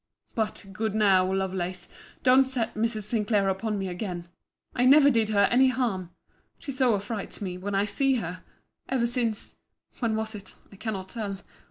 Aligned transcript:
But, 0.33 0.65
good 0.73 0.95
now, 0.95 1.31
Lovelace, 1.31 1.87
don't 2.23 2.49
set 2.49 2.73
Mrs. 2.73 3.03
Sinclair 3.03 3.47
upon 3.49 3.77
me 3.77 3.87
again.—I 3.87 4.83
never 4.85 5.11
did 5.11 5.29
her 5.29 5.43
any 5.51 5.67
harm. 5.67 6.09
She 6.57 6.71
so 6.71 6.95
affrights 6.95 7.39
me, 7.39 7.55
when 7.59 7.75
I 7.75 7.85
see 7.85 8.15
her!—Ever 8.15 9.05
since—when 9.05 10.15
was 10.15 10.33
it? 10.33 10.55
I 10.71 10.75
cannot 10.77 11.09
tell. 11.09 11.37